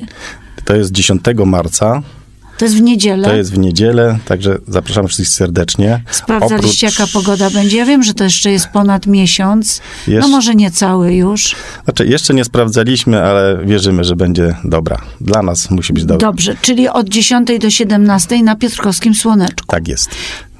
To 0.66 0.76
jest 0.76 0.92
10 0.92 1.22
marca. 1.46 2.02
To 2.58 2.66
jest 2.66 2.78
w 2.78 2.82
niedzielę? 2.82 3.28
To 3.28 3.36
jest 3.36 3.54
w 3.54 3.58
niedzielę, 3.58 4.20
także 4.26 4.58
zapraszamy 4.68 5.08
wszystkich 5.08 5.30
serdecznie. 5.30 6.02
Sprawdzaliście, 6.12 6.88
Oprócz... 6.88 7.00
jaka 7.00 7.12
pogoda 7.14 7.50
będzie? 7.50 7.78
Ja 7.78 7.86
wiem, 7.86 8.04
że 8.04 8.14
to 8.14 8.24
jeszcze 8.24 8.52
jest 8.52 8.68
ponad 8.68 9.08
miesiąc. 9.08 9.82
No 10.08 10.14
jeszcze... 10.14 10.30
No 10.30 10.36
może 10.36 10.56
nie 10.56 10.72
cały 10.72 11.14
już. 11.14 11.56
Znaczy, 11.84 12.08
jeszcze 12.08 12.34
nie 12.34 12.46
sprawdzaliśmy, 12.46 13.24
ale 13.24 13.58
wierzymy, 13.66 14.04
że 14.04 14.16
będzie 14.16 14.56
dobra. 14.64 15.02
Dla 15.22 15.42
nas 15.42 15.72
musi 15.72 15.94
być 15.94 16.06
dobra. 16.06 16.28
Dobrze, 16.28 16.56
czyli 16.62 16.90
od 16.90 17.10
10 17.10 17.50
do 17.60 17.70
17 17.70 18.44
na 18.44 18.56
Piotrkowskim 18.56 19.16
Słoneczku. 19.16 19.68
Tak 19.68 19.88
jest. 19.88 20.10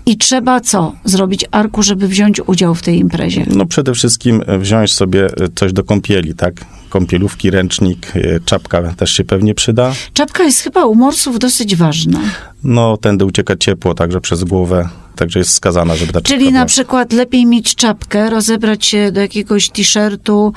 I 0.06 0.18
trzeba 0.18 0.62
co 0.62 0.94
zrobić, 1.06 1.46
Arku, 1.52 1.84
żeby 1.84 2.08
wziąć 2.08 2.42
udział 2.48 2.76
w 2.76 2.82
tej 2.82 3.00
imprezie? 3.00 3.46
No 3.48 3.66
przede 3.66 3.94
wszystkim 3.94 4.42
wziąć 4.60 4.94
sobie 4.94 5.28
coś 5.56 5.74
do 5.74 5.84
kąpieli, 5.84 6.36
tak? 6.36 6.54
Kąpielówki, 6.90 7.52
ręcznik, 7.52 8.12
e, 8.16 8.40
czapka 8.46 8.94
też 8.94 9.12
się 9.12 9.24
pewnie 9.24 9.54
przyda. 9.56 9.94
Czapka 10.14 10.44
jest 10.44 10.60
chyba 10.60 10.86
u 10.86 10.96
morsów 10.96 11.40
dosyć 11.40 11.76
ważna. 11.76 12.20
No, 12.64 12.98
tędy 12.98 13.26
ucieka 13.26 13.56
ciepło, 13.56 13.94
także 13.94 14.22
przez 14.22 14.44
głowę 14.44 14.90
także 15.16 15.40
jest 15.40 15.52
skazana, 15.52 15.96
żeby 15.96 16.14
ta 16.14 16.22
Czyli 16.22 16.52
na 16.52 16.66
przykład 16.66 17.14
lepiej 17.14 17.46
mieć 17.46 17.76
czapkę, 17.76 18.30
rozebrać 18.30 18.86
się 18.86 19.12
do 19.12 19.22
jakiegoś 19.22 19.70
t-shirtu, 19.70 20.54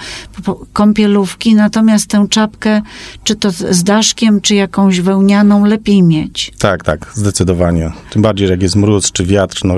kąpielówki, 0.73 1.55
natomiast 1.55 2.07
tę 2.07 2.27
czapkę, 2.31 2.83
czy 3.25 3.37
to 3.37 3.51
z 3.51 3.85
daszkiem, 3.85 4.41
czy 4.41 4.55
jakąś 4.55 5.01
wełnianą, 5.01 5.65
lepiej 5.65 6.03
mieć. 6.03 6.53
Tak, 6.59 6.85
tak, 6.85 7.13
zdecydowanie. 7.15 7.93
Tym 8.11 8.23
bardziej, 8.23 8.49
jak 8.49 8.63
jest 8.63 8.77
mróz 8.77 9.13
czy 9.13 9.25
wiatr, 9.25 9.61
no 9.65 9.75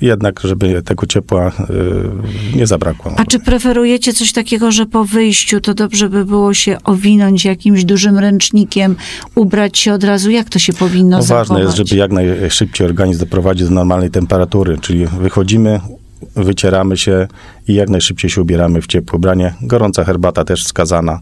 jednak, 0.00 0.40
żeby 0.40 0.82
tego 0.82 1.06
ciepła 1.06 1.52
yy, 1.68 2.56
nie 2.56 2.66
zabrakło. 2.66 3.12
A 3.16 3.24
czy 3.24 3.38
preferujecie 3.38 4.12
coś 4.12 4.32
takiego, 4.32 4.72
że 4.72 4.86
po 4.86 5.04
wyjściu 5.04 5.60
to 5.60 5.74
dobrze 5.74 6.08
by 6.08 6.24
było 6.24 6.54
się 6.54 6.78
owinąć 6.84 7.44
jakimś 7.44 7.84
dużym 7.84 8.18
ręcznikiem, 8.18 8.96
ubrać 9.34 9.78
się 9.78 9.92
od 9.92 10.04
razu? 10.04 10.30
Jak 10.30 10.48
to 10.48 10.58
się 10.58 10.72
powinno 10.72 11.16
no, 11.16 11.22
zachować? 11.22 11.48
Ważne 11.48 11.64
jest, 11.64 11.76
żeby 11.76 11.96
jak 11.96 12.12
najszybciej 12.12 12.86
organizm 12.86 13.20
doprowadzić 13.20 13.68
do 13.68 13.74
normalnej 14.02 14.10
temperatury, 14.10 14.78
czyli 14.78 15.06
wychodzimy, 15.06 15.80
wycieramy 16.36 16.96
się 16.96 17.28
i 17.68 17.74
jak 17.74 17.88
najszybciej 17.88 18.30
się 18.30 18.42
ubieramy 18.42 18.82
w 18.82 18.86
ciepłe 18.86 19.16
ubranie. 19.16 19.54
Gorąca 19.62 20.04
herbata 20.04 20.44
też 20.44 20.64
wskazana. 20.64 21.20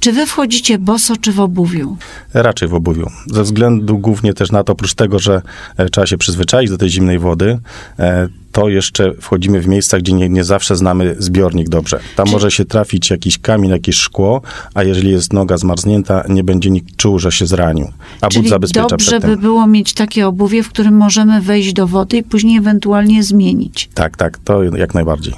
Czy 0.00 0.12
wy 0.12 0.26
wchodzicie 0.26 0.78
boso 0.78 1.16
czy 1.16 1.32
w 1.32 1.40
obuwiu? 1.40 1.96
Raczej 2.34 2.68
w 2.68 2.74
obuwiu. 2.74 3.10
Ze 3.26 3.42
względu 3.42 3.98
głównie 3.98 4.34
też 4.34 4.52
na 4.52 4.64
to, 4.64 4.72
oprócz 4.72 4.94
tego, 4.94 5.18
że 5.18 5.42
e, 5.76 5.88
trzeba 5.88 6.06
się 6.06 6.18
przyzwyczaić 6.18 6.70
do 6.70 6.78
tej 6.78 6.90
zimnej 6.90 7.18
wody, 7.18 7.58
e, 7.98 8.28
to 8.52 8.68
jeszcze 8.68 9.14
wchodzimy 9.20 9.60
w 9.60 9.66
miejsca, 9.66 9.98
gdzie 9.98 10.12
nie, 10.12 10.28
nie 10.28 10.44
zawsze 10.44 10.76
znamy 10.76 11.16
zbiornik 11.18 11.68
dobrze. 11.68 12.00
Tam 12.16 12.28
może 12.30 12.50
się 12.50 12.64
trafić 12.64 13.10
jakiś 13.10 13.38
kamień, 13.38 13.70
jakieś 13.70 13.96
szkło, 13.96 14.42
a 14.74 14.82
jeżeli 14.82 15.10
jest 15.10 15.32
noga 15.32 15.56
zmarznięta, 15.56 16.24
nie 16.28 16.44
będzie 16.44 16.70
nikt 16.70 16.96
czuł, 16.96 17.18
że 17.18 17.32
się 17.32 17.46
zranił. 17.46 17.92
A 18.20 18.28
Czyli 18.28 18.42
but 18.42 18.50
zabezpiecza 18.50 18.86
dobrze 18.86 19.20
by 19.20 19.36
było 19.36 19.66
mieć 19.66 19.94
takie 19.94 20.26
obuwie, 20.26 20.62
w 20.62 20.68
którym 20.68 20.96
możemy 20.96 21.40
wejść 21.40 21.72
do 21.72 21.86
wody 21.86 22.16
i 22.16 22.22
później 22.22 22.58
ewentualnie 22.58 23.22
zmienić. 23.22 23.88
Tak, 23.94 24.16
tak, 24.16 24.38
to 24.38 24.62
jak 24.62 24.94
najbardziej. 24.94 25.34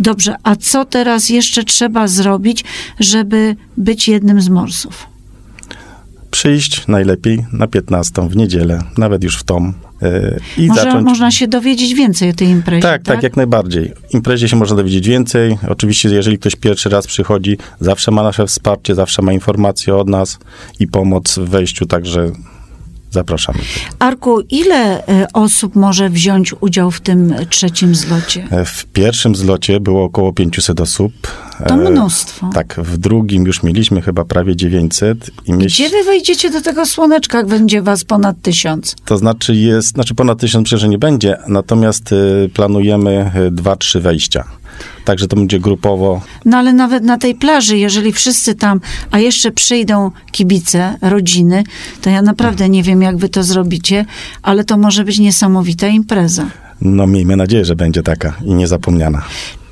Dobrze, 0.00 0.34
a 0.42 0.56
co 0.56 0.84
teraz 0.84 1.28
jeszcze 1.28 1.64
trzeba 1.64 2.08
zrobić, 2.08 2.64
żeby 3.00 3.56
być 3.76 4.08
jednym 4.08 4.40
z 4.40 4.48
morsów? 4.48 5.09
Przyjść 6.30 6.88
najlepiej 6.88 7.46
na 7.52 7.66
15 7.66 8.28
w 8.28 8.36
niedzielę, 8.36 8.82
nawet 8.98 9.24
już 9.24 9.38
w 9.38 9.44
tom, 9.44 9.74
E, 10.02 10.40
I 10.58 10.66
Może, 10.66 10.82
zacząć... 10.82 11.04
Można 11.04 11.30
się 11.30 11.48
dowiedzieć 11.48 11.94
więcej 11.94 12.30
o 12.30 12.32
tej 12.32 12.48
imprezie. 12.48 12.82
Tak, 12.82 13.02
tak, 13.02 13.14
tak, 13.14 13.22
jak 13.22 13.36
najbardziej. 13.36 13.92
Imprezie 14.10 14.48
się 14.48 14.56
można 14.56 14.76
dowiedzieć 14.76 15.08
więcej. 15.08 15.58
Oczywiście, 15.68 16.08
jeżeli 16.08 16.38
ktoś 16.38 16.56
pierwszy 16.56 16.88
raz 16.88 17.06
przychodzi, 17.06 17.58
zawsze 17.80 18.10
ma 18.10 18.22
nasze 18.22 18.46
wsparcie, 18.46 18.94
zawsze 18.94 19.22
ma 19.22 19.32
informacje 19.32 19.96
od 19.96 20.08
nas 20.08 20.38
i 20.80 20.88
pomoc 20.88 21.38
w 21.38 21.48
wejściu, 21.48 21.86
także 21.86 22.30
Zapraszamy. 23.10 23.58
Arku, 23.98 24.40
ile 24.40 25.06
e, 25.06 25.26
osób 25.32 25.76
może 25.76 26.10
wziąć 26.10 26.54
udział 26.60 26.90
w 26.90 27.00
tym 27.00 27.34
trzecim 27.48 27.94
zlocie? 27.94 28.46
E, 28.50 28.64
w 28.64 28.86
pierwszym 28.86 29.34
zlocie 29.34 29.80
było 29.80 30.04
około 30.04 30.32
500 30.32 30.80
osób. 30.80 31.12
To 31.68 31.76
mnóstwo. 31.76 32.50
Tak, 32.54 32.74
w 32.74 32.98
drugim 32.98 33.46
już 33.46 33.62
mieliśmy 33.62 34.02
chyba 34.02 34.24
prawie 34.24 34.56
900. 34.56 35.30
I 35.46 35.52
myśl... 35.52 35.84
Gdzie 35.84 35.88
wy 35.88 36.04
wejdziecie 36.04 36.50
do 36.50 36.60
tego 36.60 36.86
słoneczka, 36.86 37.38
jak 37.38 37.46
będzie 37.46 37.82
was 37.82 38.04
ponad 38.04 38.36
1000? 38.42 38.96
To 39.04 39.18
znaczy 39.18 39.54
jest, 39.54 39.88
znaczy 39.88 40.14
ponad 40.14 40.40
1000 40.40 40.64
myślę, 40.64 40.78
że 40.78 40.88
nie 40.88 40.98
będzie, 40.98 41.36
natomiast 41.48 42.12
y, 42.12 42.50
planujemy 42.54 43.30
2-3 43.50 44.00
wejścia. 44.00 44.44
Także 45.04 45.28
to 45.28 45.36
będzie 45.36 45.60
grupowo. 45.60 46.22
No 46.44 46.56
ale 46.56 46.72
nawet 46.72 47.04
na 47.04 47.18
tej 47.18 47.34
plaży, 47.34 47.78
jeżeli 47.78 48.12
wszyscy 48.12 48.54
tam, 48.54 48.80
a 49.10 49.18
jeszcze 49.18 49.50
przyjdą 49.50 50.10
kibice, 50.32 50.96
rodziny, 51.02 51.64
to 52.00 52.10
ja 52.10 52.22
naprawdę 52.22 52.68
nie 52.68 52.82
wiem, 52.82 53.02
jak 53.02 53.16
wy 53.16 53.28
to 53.28 53.42
zrobicie, 53.42 54.06
ale 54.42 54.64
to 54.64 54.78
może 54.78 55.04
być 55.04 55.18
niesamowita 55.18 55.88
impreza. 55.88 56.46
No 56.80 57.06
miejmy 57.06 57.36
nadzieję, 57.36 57.64
że 57.64 57.76
będzie 57.76 58.02
taka 58.02 58.36
i 58.44 58.54
niezapomniana. 58.54 59.22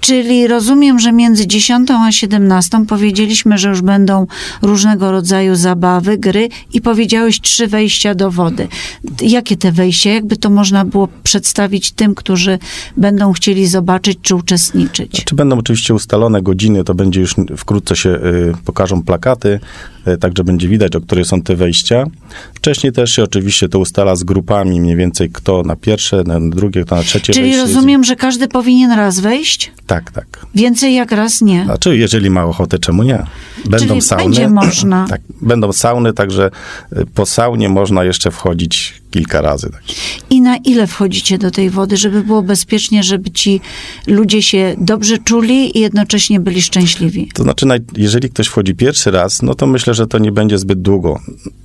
Czyli 0.01 0.47
rozumiem, 0.47 0.99
że 0.99 1.13
między 1.13 1.47
10 1.47 1.91
a 1.91 2.13
17 2.13 2.87
powiedzieliśmy, 2.89 3.59
że 3.59 3.69
już 3.69 3.81
będą 3.83 4.27
różnego 4.63 5.13
rodzaju 5.13 5.55
zabawy, 5.55 6.19
gry 6.19 6.49
i 6.73 6.81
powiedziałeś 6.81 7.41
trzy 7.41 7.67
wejścia 7.67 8.15
do 8.15 8.31
wody. 8.31 8.69
Jakie 9.21 9.57
te 9.57 9.73
wejścia? 9.73 10.11
Jakby 10.11 10.37
to 10.37 10.51
można 10.51 10.85
było 10.85 11.09
przedstawić 11.23 11.93
tym, 11.93 12.15
którzy 12.15 12.59
będą 12.97 13.33
chcieli 13.33 13.67
zobaczyć 13.67 14.19
czy 14.23 14.35
uczestniczyć? 14.35 15.25
Czy 15.25 15.35
będą 15.35 15.59
oczywiście 15.59 15.95
ustalone 15.95 16.43
godziny, 16.43 16.85
to 16.85 16.95
będzie 16.95 17.21
już 17.21 17.35
wkrótce 17.57 17.97
się 17.97 18.11
y, 18.11 18.53
pokażą 18.65 19.03
plakaty, 19.03 19.61
y, 20.09 20.19
także 20.19 20.45
będzie 20.45 20.69
widać, 20.69 20.97
o 20.97 21.01
której 21.01 21.25
są 21.25 21.43
te 21.43 21.57
wejścia. 21.57 22.05
Wcześniej 22.55 22.93
też 22.93 23.11
się 23.11 23.23
oczywiście 23.23 23.69
to 23.69 23.79
ustala 23.79 24.17
z 24.17 24.25
grupami, 24.25 24.81
mniej 24.81 24.97
więcej 24.97 25.31
kto 25.31 25.63
na 25.63 25.77
pierwsze, 25.77 26.23
na 26.27 26.41
drugie, 26.41 26.85
kto 26.85 26.97
na 26.97 27.03
trzecie 27.03 27.33
Czyli 27.33 27.57
rozumiem, 27.57 28.05
że 28.05 28.17
każdy 28.17 28.49
powinien 28.49 28.93
raz 28.93 29.21
wejść? 29.21 29.73
Tak, 29.89 30.11
tak. 30.11 30.47
Więcej 30.55 30.95
jak 30.95 31.13
raz 31.13 31.41
nie. 31.41 31.65
Znaczy, 31.65 31.97
jeżeli 31.97 32.31
ma 32.31 32.45
ochotę, 32.45 32.79
czemu 32.79 33.03
nie? 33.03 33.25
Będą 33.65 33.89
Czyli 33.89 34.03
sauny. 34.03 34.25
Będzie 34.25 34.49
można. 34.65 35.07
Tak, 35.09 35.21
będą 35.43 35.73
sauny, 35.73 36.13
także 36.13 36.51
y, 36.93 37.07
po 37.07 37.27
saunie 37.27 37.69
można 37.69 38.05
jeszcze 38.05 38.31
wchodzić 38.31 38.95
kilka 39.11 39.41
razy. 39.41 39.71
Tak. 39.71 39.83
I 40.31 40.41
na 40.41 40.57
ile 40.57 40.87
wchodzicie 40.87 41.39
do 41.39 41.51
tej 41.51 41.71
wody, 41.71 41.97
żeby 41.97 42.23
było 42.25 42.43
bezpiecznie, 42.43 43.03
żeby 43.03 43.31
ci 43.31 43.61
ludzie 44.07 44.43
się 44.43 44.75
dobrze 44.79 45.19
czuli 45.19 45.79
i 45.79 45.81
jednocześnie 45.81 46.41
byli 46.41 46.63
szczęśliwi? 46.63 47.31
To 47.35 47.43
znaczy, 47.43 47.67
jeżeli 47.97 48.31
ktoś 48.31 48.47
wchodzi 48.47 48.75
pierwszy 48.75 49.11
raz, 49.11 49.43
no 49.43 49.55
to 49.55 49.67
myślę, 49.67 49.95
że 49.95 50.07
to 50.07 50.19
nie 50.19 50.33
będzie 50.33 50.59
zbyt 50.59 50.83
długo. 50.83 51.21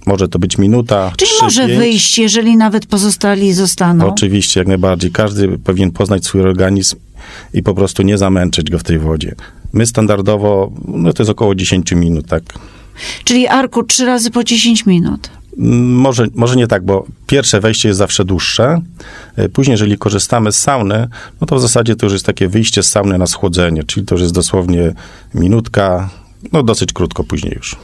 Może 0.06 0.28
to 0.28 0.40
być 0.40 0.58
minuta. 0.58 1.12
Czyli 1.18 1.32
trzy, 1.32 1.44
może 1.44 1.68
pięć. 1.68 1.80
wyjść, 1.80 2.18
jeżeli 2.18 2.58
nawet 2.58 2.86
pozostali 2.86 3.54
zostaną. 3.54 4.08
Oczywiście, 4.08 4.60
jak 4.60 4.68
najbardziej. 4.68 5.12
Każdy 5.12 5.58
powinien 5.58 5.92
poznać 5.92 6.26
swój 6.26 6.42
organizm 6.42 6.96
i 7.54 7.64
po 7.64 7.74
prostu 7.74 8.04
nie 8.04 8.18
zamęczyć 8.18 8.70
go 8.70 8.80
w 8.80 8.84
tej 8.84 9.00
wodzie. 9.00 9.36
My 9.74 9.86
standardowo, 9.86 10.72
no 10.88 11.14
to 11.14 11.24
jest 11.24 11.32
około 11.32 11.56
10 11.56 11.92
minut, 11.92 12.28
tak. 12.28 12.44
Czyli 13.24 13.48
Arku, 13.48 13.84
trzy 13.84 14.06
razy 14.06 14.32
po 14.32 14.44
10 14.44 14.86
minut. 14.86 15.30
Może, 15.58 16.28
może 16.36 16.56
nie 16.56 16.68
tak, 16.68 16.86
bo 16.86 17.06
pierwsze 17.28 17.60
wejście 17.60 17.88
jest 17.90 17.98
zawsze 17.98 18.26
dłuższe. 18.26 18.82
E, 19.36 19.50
później, 19.50 19.74
jeżeli 19.74 19.98
korzystamy 19.98 20.52
z 20.52 20.60
sauny, 20.60 21.08
no 21.42 21.48
to 21.48 21.56
w 21.56 21.62
zasadzie 21.62 21.96
to 21.96 22.06
już 22.06 22.14
jest 22.14 22.26
takie 22.26 22.48
wyjście 22.48 22.84
z 22.84 22.90
sauny 22.90 23.18
na 23.18 23.28
schłodzenie, 23.28 23.84
czyli 23.84 24.06
to 24.06 24.16
już 24.16 24.22
jest 24.22 24.34
dosłownie 24.34 24.94
minutka, 25.34 26.10
no 26.52 26.64
dosyć 26.64 26.94
krótko 26.94 27.24
później 27.24 27.54
już. 27.56 27.76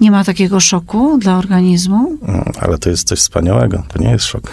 Nie 0.00 0.10
ma 0.10 0.24
takiego 0.24 0.60
szoku 0.60 1.18
dla 1.18 1.38
organizmu? 1.38 2.18
Mm, 2.22 2.52
ale 2.60 2.78
to 2.78 2.90
jest 2.90 3.08
coś 3.08 3.18
wspaniałego, 3.18 3.82
to 3.88 4.02
nie 4.02 4.10
jest 4.10 4.24
szok. 4.24 4.50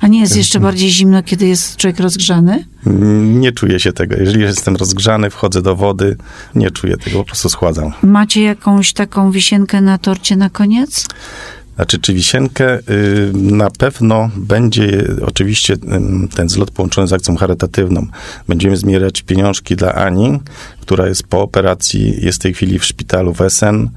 A 0.00 0.06
nie 0.06 0.20
jest 0.20 0.36
jeszcze 0.36 0.60
bardziej 0.60 0.90
zimno, 0.90 1.22
kiedy 1.22 1.46
jest 1.46 1.76
człowiek 1.76 2.00
rozgrzany? 2.00 2.64
Mm, 2.86 3.40
nie 3.40 3.52
czuję 3.52 3.80
się 3.80 3.92
tego. 3.92 4.16
Jeżeli 4.16 4.40
jestem 4.40 4.76
rozgrzany, 4.76 5.30
wchodzę 5.30 5.62
do 5.62 5.76
wody, 5.76 6.16
nie 6.54 6.70
czuję 6.70 6.96
tego, 6.96 7.18
po 7.18 7.24
prostu 7.24 7.48
schładzam. 7.48 7.92
Macie 8.02 8.42
jakąś 8.42 8.92
taką 8.92 9.30
wisienkę 9.30 9.80
na 9.80 9.98
torcie 9.98 10.36
na 10.36 10.50
koniec? 10.50 11.06
Znaczy, 11.76 11.98
czy 11.98 12.14
wisienkę? 12.14 12.78
Y, 12.78 13.32
na 13.34 13.70
pewno 13.70 14.30
będzie 14.36 15.04
oczywiście 15.26 15.76
ten 16.36 16.48
zlot 16.48 16.70
połączony 16.70 17.08
z 17.08 17.12
akcją 17.12 17.36
charytatywną. 17.36 18.06
Będziemy 18.48 18.76
zmierać 18.76 19.22
pieniążki 19.22 19.76
dla 19.76 19.94
Ani, 19.94 20.40
która 20.80 21.06
jest 21.06 21.22
po 21.22 21.42
operacji, 21.42 22.24
jest 22.24 22.38
w 22.38 22.42
tej 22.42 22.54
chwili 22.54 22.78
w 22.78 22.84
szpitalu 22.84 23.34
w 23.34 23.40
Essen. 23.40 23.90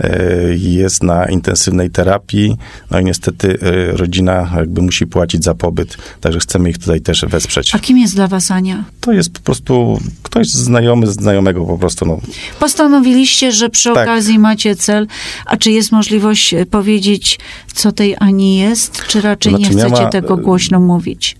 E, 0.00 0.54
jest 0.54 1.02
na 1.02 1.28
intensywnej 1.28 1.90
terapii, 1.90 2.56
no 2.90 3.00
i 3.00 3.04
niestety 3.04 3.58
e, 3.62 3.96
rodzina 3.96 4.52
jakby 4.56 4.82
musi 4.82 5.06
płacić 5.06 5.44
za 5.44 5.54
pobyt, 5.54 5.96
także 6.20 6.40
chcemy 6.40 6.70
ich 6.70 6.78
tutaj 6.78 7.00
też 7.00 7.24
wesprzeć. 7.28 7.74
A 7.74 7.78
kim 7.78 7.98
jest 7.98 8.14
dla 8.14 8.28
was 8.28 8.50
Ania? 8.50 8.84
To 9.00 9.12
jest 9.12 9.30
po 9.32 9.40
prostu 9.40 10.00
ktoś 10.22 10.48
znajomy 10.48 11.06
z 11.06 11.10
znajomego 11.10 11.64
po 11.64 11.78
prostu. 11.78 12.06
No. 12.06 12.20
Postanowiliście, 12.58 13.52
że 13.52 13.70
przy 13.70 13.94
tak. 13.94 14.08
okazji 14.08 14.38
macie 14.38 14.76
cel, 14.76 15.06
a 15.46 15.56
czy 15.56 15.70
jest 15.70 15.92
możliwość 15.92 16.54
e, 16.54 16.66
powiedzieć, 16.66 17.38
co 17.74 17.92
tej 17.92 18.16
Ani 18.18 18.58
jest, 18.58 19.06
czy 19.06 19.20
raczej 19.20 19.56
znaczy, 19.56 19.74
nie 19.74 19.84
chcecie 19.84 20.08
tego 20.08 20.36
głośno 20.36 20.80
mówić? 20.80 21.36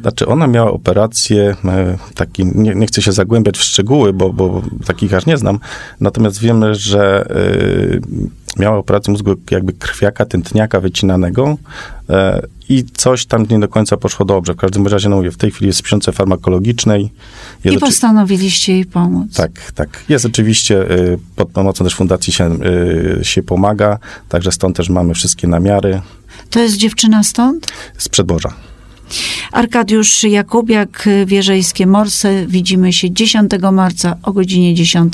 Znaczy, 0.00 0.26
ona 0.26 0.46
miała 0.46 0.70
operację, 0.72 1.56
e, 1.64 1.98
taki, 2.14 2.46
nie, 2.46 2.74
nie 2.74 2.86
chcę 2.86 3.02
się 3.02 3.12
zagłębiać 3.12 3.58
w 3.58 3.62
szczegóły, 3.62 4.12
bo, 4.12 4.32
bo 4.32 4.62
takich 4.86 5.14
aż 5.14 5.26
nie 5.26 5.36
znam, 5.36 5.58
natomiast 6.00 6.40
wiemy, 6.40 6.74
że 6.74 7.30
e, 8.56 8.60
miała 8.60 8.78
operację 8.78 9.12
mózgu 9.12 9.34
jakby 9.50 9.72
krwiaka, 9.72 10.26
tętniaka 10.26 10.80
wycinanego 10.80 11.56
e, 12.10 12.42
i 12.68 12.84
coś 12.94 13.26
tam 13.26 13.46
nie 13.50 13.58
do 13.58 13.68
końca 13.68 13.96
poszło 13.96 14.26
dobrze. 14.26 14.54
W 14.54 14.56
każdym 14.56 14.86
razie, 14.86 15.08
no 15.08 15.16
mówię, 15.16 15.30
w 15.30 15.36
tej 15.36 15.50
chwili 15.50 15.66
jest 15.66 15.78
w 15.78 15.82
sprzące 15.82 16.12
farmakologicznej. 16.12 17.12
Jest 17.64 17.76
I 17.76 17.80
postanowiliście 17.80 18.72
jej 18.72 18.84
pomóc. 18.84 19.34
Tak, 19.34 19.72
tak. 19.74 20.04
Jest 20.08 20.24
oczywiście, 20.24 20.90
y, 20.90 21.18
pod 21.36 21.48
pomocą 21.48 21.84
też 21.84 21.94
fundacji 21.94 22.32
się, 22.32 22.58
y, 23.20 23.24
się 23.24 23.42
pomaga, 23.42 23.98
także 24.28 24.52
stąd 24.52 24.76
też 24.76 24.88
mamy 24.88 25.14
wszystkie 25.14 25.48
namiary 25.48 26.00
To 26.50 26.60
jest 26.60 26.76
dziewczyna 26.76 27.22
stąd? 27.22 27.72
z 27.98 28.08
przedboża. 28.08 28.65
Arkadiusz 29.52 30.22
Jakubiak, 30.22 31.08
Wierzejskie 31.26 31.86
Morse. 31.86 32.46
Widzimy 32.46 32.92
się 32.92 33.10
10 33.10 33.50
marca 33.72 34.16
o 34.22 34.32
godzinie 34.32 34.74
10 34.74 35.12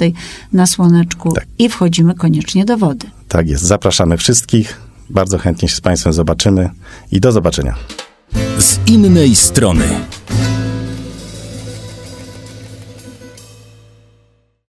na 0.53 0.67
Słoneczku 0.67 1.33
Tak. 1.33 1.47
i 1.59 1.69
wchodzimy 1.69 2.15
koniecznie 2.15 2.65
do 2.65 2.77
wody. 2.79 3.07
Tak 3.29 3.49
jest. 3.49 3.65
Zapraszamy 3.65 4.17
wszystkich. 4.17 4.81
Bardzo 5.11 5.39
chętnie 5.39 5.69
się 5.69 5.77
z 5.77 5.81
Państwem 5.81 6.13
zobaczymy 6.13 6.71
i 7.13 7.21
do 7.21 7.33
zobaczenia. 7.33 7.75
Z 8.59 8.79
innej 8.87 9.37
strony. 9.37 9.85